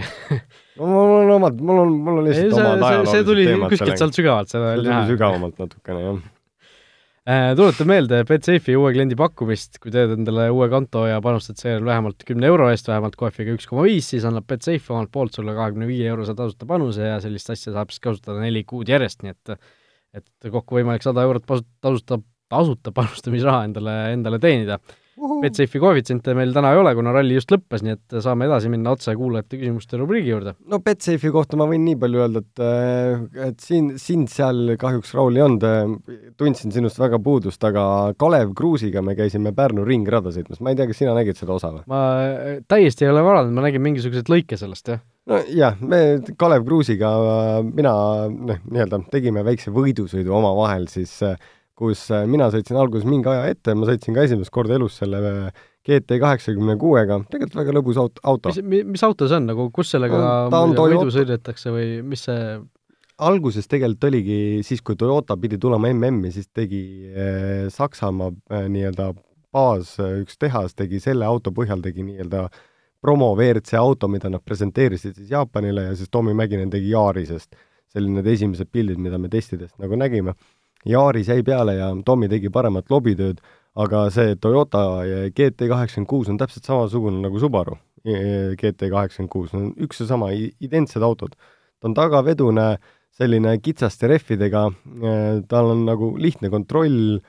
[0.80, 4.18] No mul on omad, mul on, mul on lihtsalt omad ajaloolised see tuli kuskilt sealt
[4.18, 5.04] sügavalt, seda oli näha.
[5.12, 6.24] sügavamalt natukene, jah.
[7.28, 11.86] Äh, tuletan meelde Betsafe'i uue kliendi pakkumist, kui teed endale uue konto ja panustad seejärel
[11.86, 15.54] vähemalt kümne euro eest, vähemalt kohviga üks koma viis, siis annab Betsafe omalt poolt sulle
[15.58, 19.36] kahekümne viie eurose tasuta panuse ja sellist asja saab siis kasutada neli kuud järjest, nii
[19.36, 19.58] et
[20.18, 21.46] et kokku võimalik sada eurot
[21.84, 22.18] tasuta,
[22.50, 24.80] tasuta panustamisraha endale, endale teenida
[25.18, 28.94] Betsafe'i koefitsiente meil täna ei ole, kuna ralli just lõppes, nii et saame edasi minna
[28.94, 30.54] otse kuulajate küsimuste rubriigi juurde.
[30.70, 35.16] no Betsafe'i kohta ma võin nii palju öelda, et äh, et siin, sind seal kahjuks,
[35.18, 35.66] Raul, ei olnud,
[36.38, 40.90] tundsin sinust väga puudust, aga Kalev Kruusiga me käisime Pärnu ringrada sõitmas, ma ei tea,
[40.92, 41.86] kas sina nägid seda osa või?
[41.90, 46.02] ma äh, täiesti ei ole vaadanud, ma nägin mingisuguseid lõike sellest, jah nojah, me
[46.40, 47.10] Kalev Kruusiga,
[47.66, 47.94] mina
[48.32, 51.36] noh, nii-öelda tegime väikse võidusõidu omavahel siis äh,
[51.78, 55.20] kus äh, mina sõitsin alguses mingi aja ette, ma sõitsin ka esimest korda elus selle
[55.30, 58.54] äh, GT kaheksakümne kuuega, tegelikult väga lõbus aut-, auto.
[58.66, 62.58] mis, mis auto see on, nagu kus sellega võidu sõidetakse või mis see
[63.28, 66.82] alguses tegelikult oligi siis, kui Toyota pidi tulema MM-i, siis tegi
[67.14, 68.34] äh, Saksamaa
[68.74, 69.14] nii-öelda
[69.54, 72.48] baas üks tehas tegi selle auto põhjal, tegi nii-öelda
[73.02, 77.56] promo WRC auto, mida nad presenteerisid siis Jaapanile ja siis Tommy Mäkinen tegi Yarisest.
[77.88, 80.34] selline need esimesed pildid, mida me testidest nagu nägime
[80.88, 83.42] Jaaris jäi peale ja Tommy tegi paremat lobitööd,
[83.78, 84.84] aga see Toyota
[85.36, 90.32] GT kaheksakümmend kuus on täpselt samasugune nagu Subaru GT kaheksakümmend kuus, on üks ja sama,
[90.34, 91.36] identsed autod.
[91.78, 92.78] ta on tagavedune,
[93.18, 94.68] selline kitsaste rehvidega,
[95.50, 97.20] tal on nagu lihtne kontroll,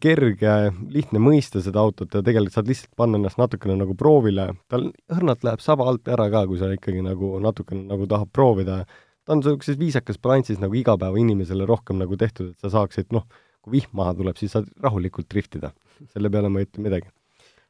[0.00, 0.54] kerge,
[0.92, 5.44] lihtne mõista seda autot ja tegelikult saad lihtsalt panna ennast natukene nagu proovile, tal õrnalt
[5.46, 8.84] läheb saba alt ära ka, kui sa ikkagi nagu natukene nagu tahad proovida.
[9.24, 13.24] Ta on niisuguses viisakas balansis nagu igapäevainimesele rohkem nagu tehtud, et sa saaksid noh,
[13.64, 15.72] kui vihm maha tuleb, siis saad rahulikult driftida.
[16.12, 17.08] selle peale ma ei ütle midagi.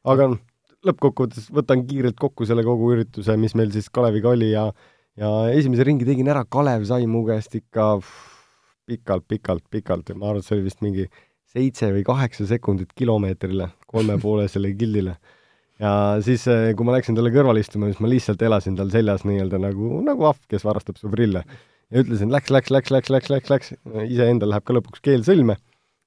[0.03, 0.41] aga noh,
[0.85, 4.69] lõppkokkuvõttes võtan kiirelt kokku selle kogu ürituse, mis meil siis Kaleviga oli ja
[5.19, 7.95] ja esimese ringi tegin ära, Kalev sai mu käest ikka
[8.85, 11.07] pikalt, pikalt, pikalt ja ma arvan, et see oli vist mingi
[11.55, 15.15] seitse või kaheksa sekundit kilomeetrile, kolmepoolesele gildile.
[15.81, 15.91] Ja
[16.25, 19.61] siis, eh, kui ma läksin talle kõrvale istuma, siis ma lihtsalt elasin tal seljas nii-öelda
[19.61, 21.45] nagu, nagu ahv, kes varastab su prille.
[21.91, 23.73] ja ütlesin, läks, läks, läks, läks, läks, läks, läks,
[24.09, 25.57] iseendal läheb ka lõpuks keel sõlme,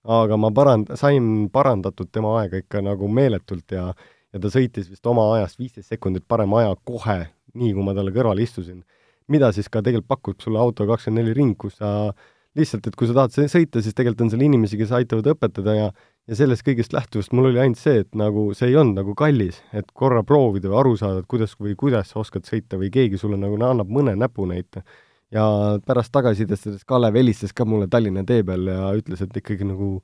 [0.04, 3.92] aga ma parand-, sain parandatud tema aega ikka nagu meeletult ja
[4.32, 7.20] ja ta sõitis vist oma ajast viisteist sekundit parema aja kohe,
[7.58, 8.84] nii kui ma talle kõrvale istusin.
[9.28, 12.12] mida siis ka tegelikult pakub sulle auto kakskümmend neli ring, kus sa
[12.56, 15.90] lihtsalt, et kui sa tahad sõita, siis tegelikult on seal inimesi, kes aitavad õpetada ja
[16.28, 19.62] ja sellest kõigest lähtuvast mul oli ainult see, et nagu see ei olnud nagu kallis,
[19.72, 23.20] et korra proovida või aru saada, et kuidas või kuidas sa oskad sõita või keegi
[23.20, 24.84] sulle nagu annab mõne näpunäite.
[25.30, 25.44] ja
[25.84, 29.98] pärast tagasisidestades Kalev helistas ka mulle Tallinna tee peal ja ütles, et ikkagi nagu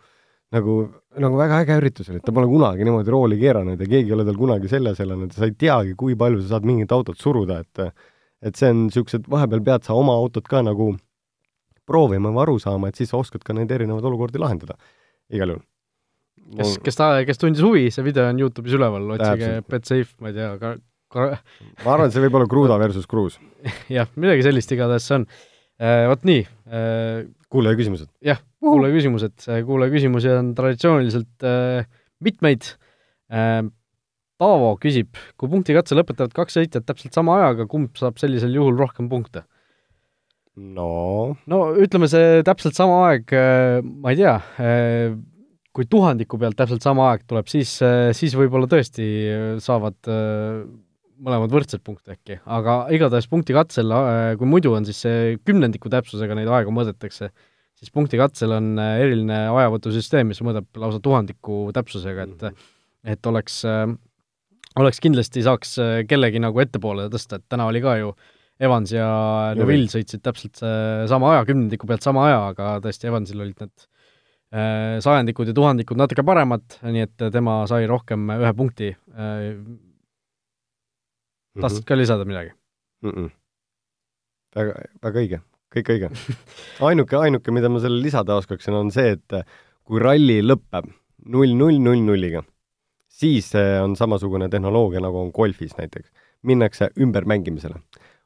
[0.52, 0.74] nagu,
[1.18, 4.16] nagu väga äge üritus oli, et ta pole kunagi niimoodi rooli keeranud ja keegi ei
[4.16, 7.18] ole tal kunagi seljas elanud ja sa ei teagi, kui palju sa saad mingit autot
[7.20, 7.84] suruda, et
[8.44, 10.92] et see on niisugused, vahepeal pead sa oma autot ka nagu
[11.88, 14.76] proovima või aru saama, et siis sa oskad ka neid erinevaid olukordi lahendada.
[15.32, 15.64] igal juhul.
[16.58, 20.36] Kes, kes ta, kes tundis huvi, see video on Youtube'is üleval, otsige Betsafe, ma ei
[20.36, 20.74] tea, ka,
[21.14, 21.26] ka
[21.84, 23.38] ma arvan, et see võib olla Kruda versus Kruus.
[23.96, 26.04] jah, midagi sellist igatahes see on uh,.
[26.10, 27.22] Vot nii uh,.
[27.52, 28.10] kuulaja küsimused.
[28.24, 31.88] jah, kuulaja küsimused, kuulaja küsimusi on traditsiooniliselt uh,
[32.24, 32.74] mitmeid
[33.30, 33.64] uh,.
[34.34, 39.06] Paavo küsib, kui punktikatse lõpetavad kaks sõitjat täpselt sama ajaga, kumb saab sellisel juhul rohkem
[39.08, 39.44] punkte?
[40.54, 45.14] no no ütleme, see täpselt sama aeg, äh, ma ei tea, äh,
[45.74, 49.06] kui tuhandiku pealt täpselt sama aeg tuleb, siis, äh, siis võib-olla tõesti
[49.62, 49.98] saavad
[51.24, 53.92] mõlemad võrdselt punkte äkki, aga igatahes punktikatsel,
[54.38, 57.30] kui muidu on siis see kümnendiku täpsusega neid aegu mõõdetakse,
[57.78, 62.66] siis punktikatsel on eriline ajavõtusüsteem, mis mõõdab lausa tuhandiku täpsusega, et mhm.
[63.14, 63.60] et oleks,
[64.80, 65.76] oleks kindlasti, saaks
[66.10, 68.14] kellegi nagu ettepoole tõsta, et täna oli ka ju
[68.62, 69.08] Evans ja
[69.58, 70.60] Neville sõitsid täpselt
[71.10, 73.88] sama aja, kümnendiku pealt sama aja, aga tõesti, Evansil olid need
[74.54, 78.92] sajandikud ja tuhandikud natuke paremad, nii et tema sai rohkem ühe punkti.
[79.14, 79.48] Äh,
[81.60, 82.52] tahtsid ka lisada midagi
[83.02, 83.10] mm?
[83.10, 83.28] -mm.
[84.56, 85.40] väga, väga õige,
[85.76, 86.10] kõik õige.
[86.88, 89.38] ainuke, ainuke, mida ma selle lisada oskaksin, on see, et
[89.84, 90.90] kui ralli lõpeb
[91.24, 92.42] null, null, null, nulliga,
[93.08, 96.10] siis on samasugune tehnoloogia, nagu on golfis näiteks.
[96.44, 97.78] minnakse ümbermängimisele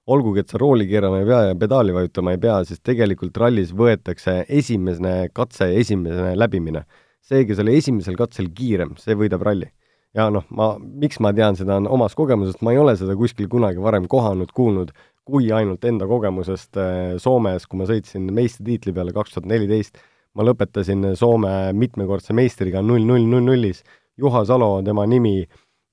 [0.08, 3.74] olgugi, et sa rooli keerama ei pea ja pedaali vajutama ei pea, siis tegelikult rallis
[3.76, 6.84] võetakse esimene katse, esimene läbimine.
[7.28, 9.68] see, kes oli esimesel katsel kiirem, see võidab ralli.
[10.16, 13.82] ja noh, ma, miks ma tean seda omast kogemusest, ma ei ole seda kuskil kunagi
[13.84, 14.92] varem kohanud, kuulnud,
[15.28, 20.00] kui ainult enda kogemusest äh, Soomes, kui ma sõitsin meistritiitli peale kaks tuhat neliteist,
[20.34, 23.84] ma lõpetasin Soome mitmekordse meistriga null null null nullis,
[24.18, 25.44] Juha Salo, tema nimi,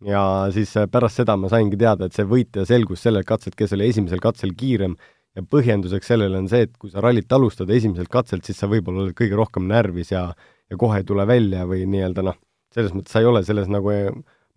[0.03, 0.21] ja
[0.53, 3.89] siis äh, pärast seda ma saingi teada, et see võitja selgus sellelt katselt, kes oli
[3.89, 4.97] esimesel katsel kiirem
[5.35, 9.05] ja põhjenduseks sellele on see, et kui sa rallit alustad esimeselt katselt, siis sa võib-olla
[9.05, 10.29] oled kõige rohkem närvis ja
[10.65, 12.37] ja kohe ei tule välja või nii-öelda noh,
[12.73, 14.07] selles mõttes sa ei ole selles nagu äh,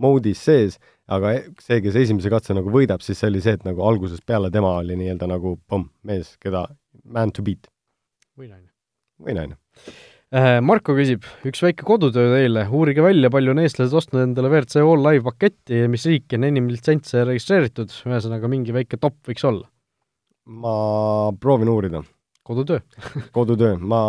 [0.02, 0.78] moodis sees,
[1.10, 4.50] aga see, kes esimese katse nagu võidab, siis see oli see, et nagu algusest peale
[4.54, 6.66] tema oli nii-öelda nagu pomm, mees, keda
[7.04, 7.68] man to beat.
[8.38, 8.70] või naine.
[9.20, 9.58] või naine
[10.28, 15.00] Marko küsib, üks väike kodutöö teile, uurige välja, palju on eestlased ostnud endale WRC All
[15.06, 19.64] Live paketti ja mis riiki on enim litsentse registreeritud, ühesõnaga mingi väike top võiks olla?
[20.48, 22.02] ma proovin uurida.
[22.44, 22.84] kodutöö
[23.38, 24.02] kodutöö, ma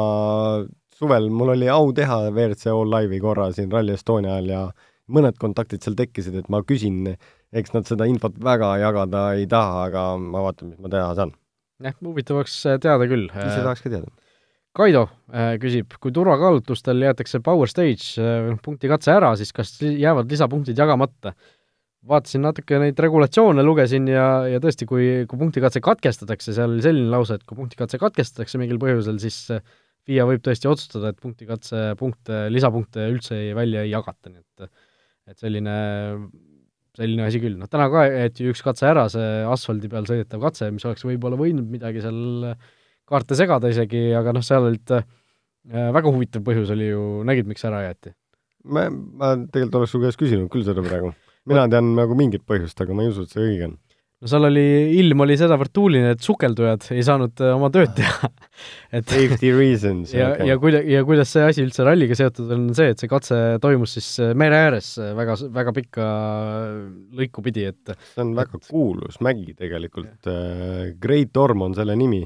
[0.92, 4.68] suvel, mul oli au teha WRC All Live'i korra siin Rally Estonia ajal ja
[5.08, 7.14] mõned kontaktid seal tekkisid, et ma küsin,
[7.56, 11.38] eks nad seda infot väga jagada ei taha, aga ma vaatan, mis ma teha saan.
[11.80, 13.32] jah, huvitav oleks teada küll.
[13.32, 14.12] ise tahaks ka teada
[14.78, 20.30] Kaido äh, küsib, kui turvakaalutlustel jäetakse power stage äh, punkti katse ära, siis kas jäävad
[20.32, 21.34] lisapunktid jagamata?
[22.10, 27.10] vaatasin natuke neid regulatsioone, lugesin ja, ja tõesti, kui, kui punktikatse katkestatakse, seal oli selline
[27.12, 29.60] lause, et kui punktikatse katkestatakse mingil põhjusel, siis äh,
[30.08, 34.70] FIA võib tõesti otsustada, et punktikatse punkte, lisapunkte üldse ei, välja ei jagata, nii et
[35.30, 35.74] et selline,
[36.98, 40.72] selline asi küll, noh täna ka jäeti üks katse ära, see asfaldi peal sõidetav katse,
[40.74, 42.70] mis oleks võib-olla võinud midagi seal äh,
[43.10, 45.06] kaarte segada isegi, aga noh, seal olid äh,
[45.68, 48.14] väga huvitav põhjus oli ju, nägid, miks ära jäeti?
[48.68, 51.14] ma, ma tegelikult oleks su käest küsinud küll seda praegu.
[51.50, 53.76] mina tean nagu mingit põhjust, aga ma ei usu, et see õige on.
[54.20, 54.66] no seal oli,
[55.00, 58.32] ilm oli sedavõrd tuuline, et sukeldujad ei saanud äh, oma tööd teha
[59.00, 60.14] et Safety reasons.
[60.16, 63.12] ja okay., ja kuida-, ja kuidas see asi üldse ralliga seotud on, see, et see
[63.12, 66.10] katse toimus siis äh, mere ääres väga, väga pikka
[67.22, 68.68] lõiku pidi, et see on väga et...
[68.72, 70.34] kuulus mägi tegelikult,
[71.00, 72.26] Great Orm on selle nimi.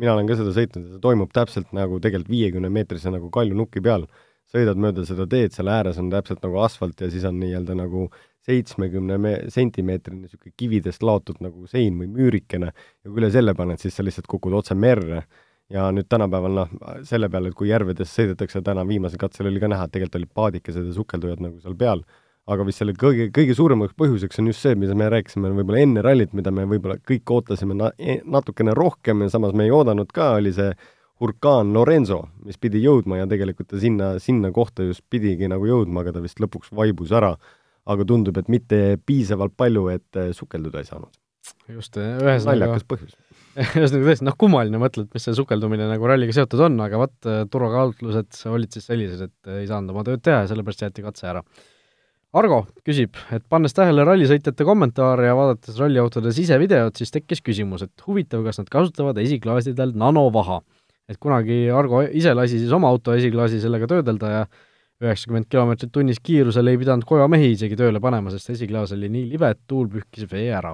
[0.00, 3.82] Mina olen ka seda sõitnud ja see toimub täpselt nagu tegelikult viiekümne meetrise nagu kaljunuki
[3.84, 4.06] peal.
[4.54, 8.04] sõidad mööda seda teed, seal ääres on täpselt nagu asfalt ja siis on nii-öelda nagu
[8.44, 13.80] seitsmekümne me-, sentimeetrine niisugune kividest laotud nagu sein või müürikene ja kui üle selle paned,
[13.80, 15.24] siis sa lihtsalt kukud otse merre.
[15.72, 16.72] ja nüüd tänapäeval noh,
[17.08, 20.32] selle peale, et kui järvedes sõidetakse, täna viimasel katsel oli ka näha, et tegelikult olid
[20.36, 22.04] paadikesed ja sukeldujad nagu seal peal,
[22.50, 26.04] aga vist selle kõige, kõige suuremaks põhjuseks on just see, mida me rääkisime võib-olla enne
[26.04, 30.12] rallit, mida me võib-olla kõik ootasime na-, e-, natukene rohkem ja samas me ei oodanud
[30.12, 30.74] ka, oli see
[31.22, 36.02] hurkaan Lorenzo, mis pidi jõudma ja tegelikult ta sinna, sinna kohta just pidigi nagu jõudma,
[36.02, 37.36] aga ta vist lõpuks vaibus ära
[37.90, 41.12] aga tundub, et mitte piisavalt palju, et äh, sukelduda ei saanud.
[41.68, 43.16] just, ühesõnaga naljakas põhjus.
[43.60, 47.44] ühesõnaga tõesti, noh, kummaline mõtled, mis see sukeldumine nagu ralliga seotud on, aga vot, äh,
[47.52, 51.44] turvakaalutlused olid siis sellised, et ei saanud oma tööd teha ja sellepärast jäeti katse ära.
[52.34, 58.06] Argo küsib, et pannes tähele rallisõitjate kommentaare ja vaadates ralliautode sisevideot, siis tekkis küsimus, et
[58.08, 60.62] huvitav, kas nad kasutavad esiklaasidel nanovaha.
[61.08, 64.44] et kunagi Argo ise lasi siis oma auto esiklaasi sellega töödelda ja
[65.04, 69.50] üheksakümmend kilomeetrit tunnis kiirusel ei pidanud kojamehi isegi tööle panema, sest esiklaas oli nii libe,
[69.52, 70.72] et tuul pühkis vee ära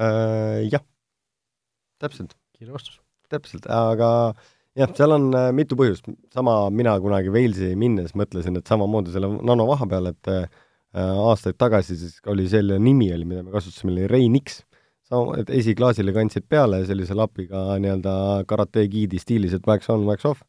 [0.00, 0.64] äh,.
[0.72, 0.82] Jah,
[2.00, 2.34] täpselt.
[2.56, 2.98] kiire vastus.
[3.28, 4.34] täpselt, aga
[4.78, 9.30] jah, seal on äh, mitu põhjust, sama mina kunagi Walesi minnes mõtlesin, et samamoodi selle
[9.36, 10.46] nanovaha peal, et äh,
[10.98, 14.62] aastaid tagasi siis oli selle nimi oli, mida me kasutasime, oli Rein X.
[15.08, 20.26] sama, et esiklaasile kandsid peale sellise lapiga nii-öelda karate giidi stiilis, et wax on, wax
[20.28, 20.44] off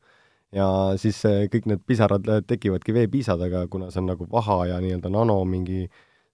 [0.56, 1.22] ja siis
[1.54, 5.86] kõik need pisarad tekivadki veepiisadega, kuna see on nagu vaha ja nii-öelda nano mingi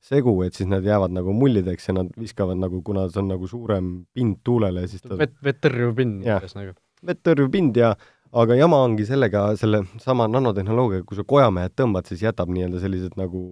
[0.06, 3.50] segu, et siis nad jäävad nagu mullideks ja nad viskavad nagu, kuna see on nagu
[3.50, 6.76] suurem pind tuulele, siis ta vett, vett tõrjuv pind ühesõnaga.
[7.08, 7.94] Vett tõrjuv pind ja
[8.36, 13.16] aga jama ongi sellega, selle sama nanotehnoloogiaga, kui sa kojamehed tõmbad, siis jätab nii-öelda sellised
[13.20, 13.44] nagu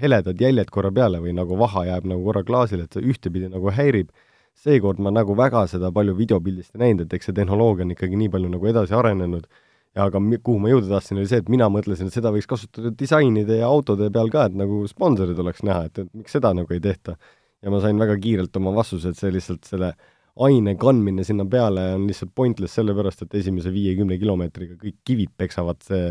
[0.00, 3.74] heledad jäljed korra peale või nagu vaha jääb nagu korra klaasile, et see ühtepidi nagu
[3.74, 4.14] häirib.
[4.54, 8.16] seekord ma nagu väga seda palju videopildist ei näinud, et eks see tehnoloogia on ikkagi
[8.16, 9.48] nii palju nagu edasi arenenud
[9.94, 13.60] aga kuhu ma jõuda tahtsin, oli see, et mina mõtlesin, et seda võiks kasutada disainide
[13.60, 16.82] ja autode peal ka, et nagu sponsorid oleks näha, et, et miks seda nagu ei
[16.82, 17.16] tehta.
[17.64, 19.94] ja ma sain väga kiirelt oma vastuse, et see lihtsalt selle
[20.42, 25.82] aine kandmine sinna peale on lihtsalt pointless, sellepärast et esimese viiekümne kilomeetriga kõik kivid peksavad
[25.86, 26.08] see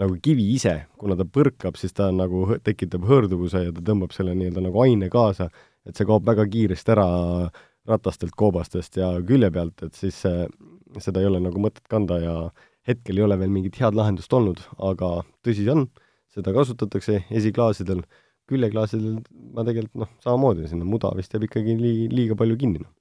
[0.00, 4.34] nagu kivi ise, kuna ta põrkab, siis ta nagu tekitab hõõrduvuse ja ta tõmbab selle
[4.36, 5.48] nii-öelda nagu aine kaasa,
[5.88, 7.06] et see kaob väga kiiresti ära
[7.88, 10.44] ratastelt, koobastest ja külje pealt, et siis äh,
[11.00, 12.34] seda ei ole nagu mõtet kanda ja
[12.88, 14.60] hetkel ei ole veel mingit head lahendust olnud,
[14.90, 15.86] aga tõsi see on,
[16.34, 18.04] seda kasutatakse esiklaasidel,
[18.50, 19.20] küljeklaasidel
[19.56, 22.92] ma tegelikult noh, samamoodi, sinna muda vist jääb ikkagi lii-, liiga palju kinni, noh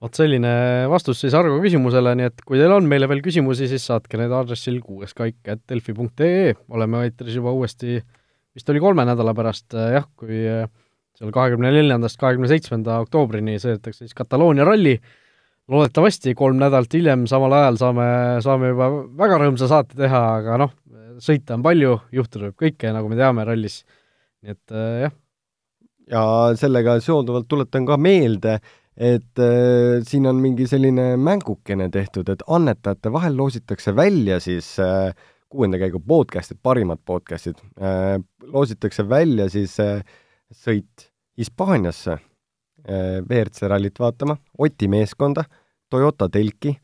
[0.00, 0.52] vot selline
[0.90, 4.32] vastus siis Argo küsimusele, nii et kui teil on meile veel küsimusi, siis saatke need
[4.32, 8.00] aadressil kuueskaik.delfi.ee, oleme eetris juba uuesti,
[8.56, 10.46] vist oli kolme nädala pärast jah, kui
[11.20, 14.96] seal kahekümne neljandast kahekümne seitsmenda oktoobrini sõidetakse siis Kataloonia ralli,
[15.70, 18.06] loodetavasti kolm nädalat hiljem samal ajal saame,
[18.44, 18.88] saame juba
[19.20, 20.72] väga rõõmsa saate teha, aga noh,
[21.20, 23.82] sõita on palju, juhtuda võib kõike, nagu me teame rallis,
[24.40, 25.16] nii et äh, jah.
[26.16, 26.22] ja
[26.58, 28.56] sellega seonduvalt tuletan ka meelde,
[28.96, 35.14] et äh, siin on mingi selline mängukene tehtud, et annetajate vahel loositakse välja siis äh,
[35.50, 40.02] kuuenda käigu podcast'id, parimad podcast'id äh,, loositakse välja siis äh,
[40.50, 45.46] sõit Hispaaniasse äh, WRC rallit vaatama, Oti meeskonda
[45.90, 46.76] Toyota telki,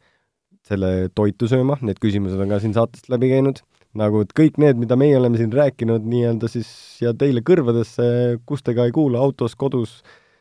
[0.67, 3.61] selle toitu sööma, need küsimused on ka siin saatest läbi käinud,
[3.97, 6.69] nagu et kõik need, mida meie oleme siin rääkinud nii-öelda siis
[7.05, 8.07] ja teile kõrvadesse,
[8.49, 10.01] kus te ka ei kuula, autos, kodus,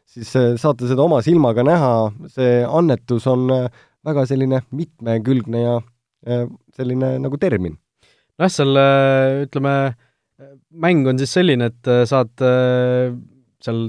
[0.10, 1.92] siis eh, saate seda oma silmaga näha,
[2.32, 3.68] see annetus on eh,
[4.06, 5.76] väga selline mitmekülgne ja
[6.28, 7.78] eh, selline nagu termin.
[8.40, 8.80] nojah, seal
[9.46, 9.76] ütleme,
[10.76, 12.34] mäng on siis selline, et saad
[13.64, 13.86] seal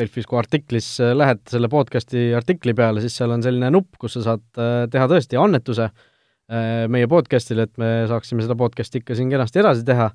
[0.00, 4.16] Delfis, kui artiklis äh, lähed selle podcasti artikli peale, siis seal on selline nupp, kus
[4.16, 9.18] sa saad äh, teha tõesti annetuse äh, meie podcastile, et me saaksime seda podcasti ikka
[9.18, 10.10] siin kenasti edasi teha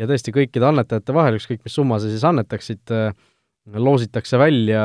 [0.00, 2.82] ja tõesti kõikide annetajate vahel, ükskõik mis summa sa siis annetaksid,
[3.66, 4.82] loositakse välja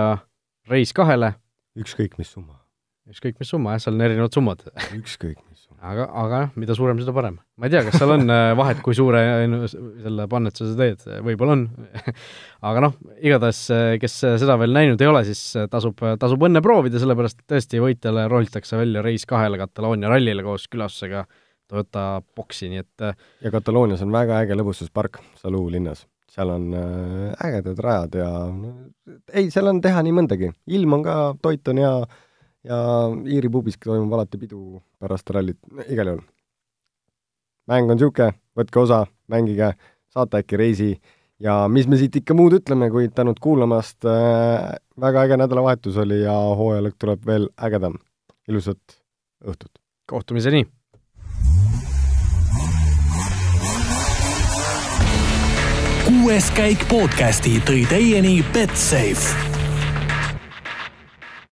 [0.69, 1.35] reis kahele.
[1.79, 2.62] ükskõik mis summa.
[3.10, 4.65] ükskõik mis summa, jah, seal on erinevad summad.
[4.97, 5.41] ükskõik
[5.85, 7.37] aga, aga jah, mida suurem, seda parem.
[7.60, 9.21] ma ei tea, kas seal on äh, vahet, kui suure
[10.04, 11.65] selle annetuse sa teed, võib-olla on
[12.69, 16.63] aga noh, igatahes, äh, kes seda veel näinud ei ole, siis äh, tasub, tasub õnne
[16.65, 21.25] proovida, sellepärast et tõesti võitjale rollitakse välja reis kahele Kataloonia rallile koos külastusega
[21.65, 23.06] Toyota boksi, nii et
[23.41, 26.06] ja Kataloonias on väga äge lõbustuspark Saluu linnas.
[26.36, 26.69] Seal on
[27.46, 28.29] ägedad rajad ja
[29.33, 30.52] ei, seal on teha nii mõndagi.
[30.67, 31.94] ilm on ka, toit on hea
[32.65, 32.79] ja
[33.29, 36.23] Iiri pubis toimub alati pidu pärast rallit, igal juhul.
[37.69, 39.71] mäng on niisugune, võtke osa, mängige,
[40.13, 40.90] saate äkki reisi
[41.42, 46.21] ja mis me siit ikka muud ütleme, kui tänud kuulamast äh,, väga äge nädalavahetus oli
[46.23, 48.00] ja hooaja lõpp tuleb veel ägedam.
[48.48, 49.00] ilusat
[49.46, 49.73] õhtut!
[50.06, 50.65] kohtumiseni!
[56.26, 59.54] Kuues käik podcasti tõi teieni Betsafe